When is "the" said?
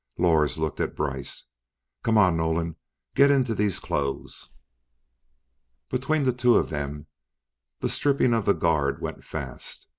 6.23-6.33, 7.81-7.87, 8.45-8.53